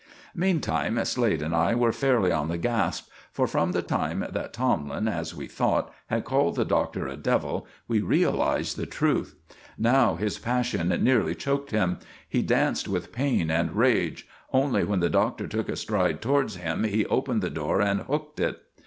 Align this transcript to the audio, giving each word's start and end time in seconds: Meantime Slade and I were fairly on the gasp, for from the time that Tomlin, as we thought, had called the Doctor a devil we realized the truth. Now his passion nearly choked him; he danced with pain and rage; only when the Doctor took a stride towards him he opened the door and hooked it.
Meantime 0.33 0.97
Slade 1.05 1.43
and 1.43 1.53
I 1.53 1.75
were 1.75 1.91
fairly 1.91 2.31
on 2.31 2.47
the 2.47 2.57
gasp, 2.57 3.09
for 3.31 3.45
from 3.45 3.71
the 3.71 3.83
time 3.83 4.25
that 4.31 4.51
Tomlin, 4.51 5.07
as 5.07 5.35
we 5.35 5.45
thought, 5.45 5.93
had 6.07 6.25
called 6.25 6.55
the 6.55 6.65
Doctor 6.65 7.05
a 7.05 7.15
devil 7.15 7.67
we 7.87 8.01
realized 8.01 8.77
the 8.77 8.87
truth. 8.87 9.35
Now 9.77 10.15
his 10.15 10.39
passion 10.39 10.87
nearly 10.87 11.35
choked 11.35 11.69
him; 11.69 11.99
he 12.27 12.41
danced 12.41 12.87
with 12.87 13.11
pain 13.11 13.51
and 13.51 13.75
rage; 13.75 14.27
only 14.51 14.83
when 14.83 15.01
the 15.01 15.07
Doctor 15.11 15.47
took 15.47 15.69
a 15.69 15.75
stride 15.75 16.19
towards 16.19 16.55
him 16.55 16.83
he 16.83 17.05
opened 17.05 17.43
the 17.43 17.51
door 17.51 17.79
and 17.79 17.99
hooked 18.01 18.39
it. 18.39 18.59